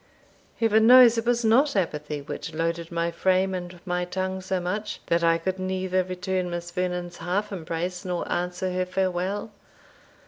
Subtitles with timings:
[0.59, 4.99] Heaven knows, it was not apathy which loaded my frame and my tongue so much,
[5.05, 9.51] that I could neither return Miss Vernon's half embrace, nor even answer her farewell.